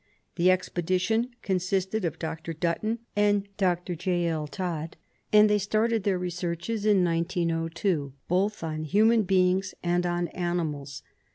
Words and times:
The 0.35 0.49
expedition 0.49 1.29
consisted 1.43 2.03
of 2.05 2.17
Dr. 2.17 2.53
Dutton 2.53 3.01
and 3.15 3.47
Dr. 3.57 3.93
J. 3.93 4.25
L. 4.25 4.47
Todd, 4.47 4.97
and 5.31 5.47
they 5.47 5.59
started 5.59 6.05
their 6.05 6.17
researches 6.17 6.87
in 6.87 7.03
1902 7.05 8.11
both 8.27 8.63
on 8.63 8.83
human 8.85 9.21
beings 9.21 9.75
and 9.83 10.03
on 10.07 10.27
animals. 10.29 11.03